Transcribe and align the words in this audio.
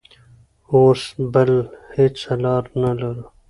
اوس 0.71 1.01
بله 1.33 1.59
هېڅ 1.95 2.17
لار 2.43 2.63
نه 2.81 2.91
لرو. 2.99 3.25